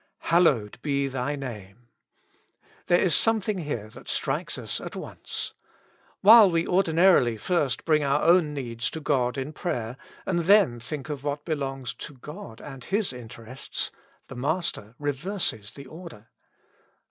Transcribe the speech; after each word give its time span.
^^ 0.01 0.03
Hallowed 0.31 0.79
be 0.81 1.07
Thy 1.07 1.35
name.^^ 1.35 1.75
There 2.87 2.97
is 2.99 3.13
something 3.13 3.59
here 3.59 3.87
that 3.89 4.09
strikes 4.09 4.57
us 4.57 4.81
at 4.81 4.95
once. 4.95 5.53
While 6.21 6.49
we 6.49 6.65
ordinarily 6.65 7.37
first 7.37 7.85
bring 7.85 8.03
our 8.03 8.23
own 8.23 8.51
needs 8.51 8.89
to 8.89 8.99
God 8.99 9.37
in 9.37 9.53
prayer, 9.53 9.97
and 10.25 10.39
then 10.45 10.79
think 10.79 11.09
of 11.09 11.23
what 11.23 11.45
belongs 11.45 11.93
to 11.93 12.15
God 12.15 12.59
and 12.61 12.83
His 12.85 13.13
interests, 13.13 13.91
the 14.27 14.33
Master 14.35 14.95
reverses 14.97 15.69
the 15.73 15.85
order. 15.85 16.29